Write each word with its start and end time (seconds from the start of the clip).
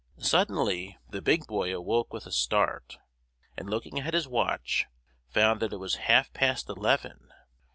Suddenly 0.17 0.97
the 1.11 1.21
Big 1.21 1.45
Boy 1.45 1.71
awoke 1.75 2.11
with 2.11 2.25
a 2.25 2.31
start, 2.31 2.97
and 3.55 3.69
looking 3.69 3.99
at 3.99 4.15
his 4.15 4.27
watch, 4.27 4.87
found 5.29 5.59
that 5.59 5.73
it 5.73 5.77
was 5.77 5.93
half 6.07 6.33
past 6.33 6.67
eleven. 6.69 7.31